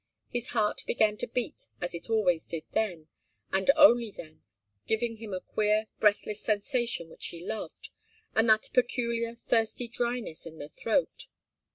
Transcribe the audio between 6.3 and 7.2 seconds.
sensation